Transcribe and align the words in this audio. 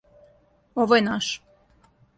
Ово 0.85 0.99
је 1.01 1.07
наш. 1.11 1.31